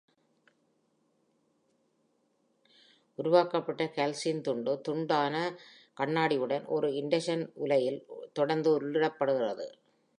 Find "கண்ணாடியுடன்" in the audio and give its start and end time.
5.97-6.65